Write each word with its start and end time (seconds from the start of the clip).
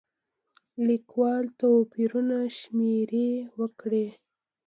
لیکوال 0.87 1.43
توپیرونه 1.59 2.37
شمېرې 2.59 3.29
وکړي. 3.59 4.05